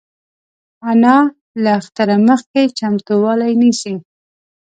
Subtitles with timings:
[0.91, 1.17] انا
[1.63, 3.95] له اختره مخکې چمتووالی نیسي